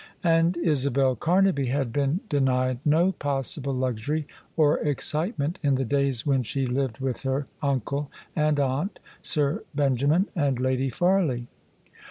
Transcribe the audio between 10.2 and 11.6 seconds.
and Lady Farley.